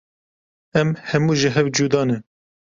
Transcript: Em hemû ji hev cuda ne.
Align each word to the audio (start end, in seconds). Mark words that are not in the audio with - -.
Em 0.79 0.89
hemû 1.09 1.33
ji 1.39 1.49
hev 1.55 1.67
cuda 1.75 2.01
ne. 2.07 2.17